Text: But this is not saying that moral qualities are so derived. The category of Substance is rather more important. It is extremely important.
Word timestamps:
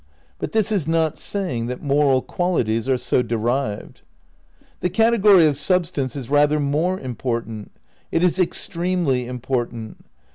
But 0.39 0.51
this 0.51 0.71
is 0.71 0.87
not 0.87 1.19
saying 1.19 1.67
that 1.67 1.83
moral 1.83 2.23
qualities 2.23 2.89
are 2.89 2.97
so 2.97 3.21
derived. 3.21 4.01
The 4.79 4.89
category 4.89 5.45
of 5.45 5.57
Substance 5.57 6.15
is 6.15 6.27
rather 6.27 6.59
more 6.59 6.99
important. 6.99 7.71
It 8.11 8.23
is 8.23 8.39
extremely 8.39 9.27
important. 9.27 10.03